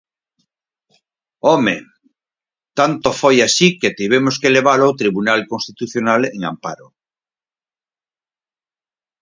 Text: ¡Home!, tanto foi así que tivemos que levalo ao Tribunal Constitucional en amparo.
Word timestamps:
¡Home!, 1.47 1.75
tanto 2.79 3.07
foi 3.21 3.37
así 3.47 3.67
que 3.79 3.95
tivemos 3.99 4.35
que 4.41 4.53
levalo 4.57 4.83
ao 4.85 4.97
Tribunal 5.01 5.39
Constitucional 5.51 6.21
en 6.35 6.41
amparo. 6.51 6.87